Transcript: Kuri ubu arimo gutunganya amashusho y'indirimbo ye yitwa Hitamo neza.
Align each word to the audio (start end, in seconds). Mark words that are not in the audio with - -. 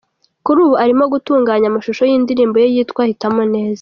Kuri 0.45 0.59
ubu 0.65 0.75
arimo 0.83 1.03
gutunganya 1.13 1.65
amashusho 1.71 2.03
y'indirimbo 2.09 2.55
ye 2.61 2.67
yitwa 2.75 3.01
Hitamo 3.09 3.43
neza. 3.53 3.69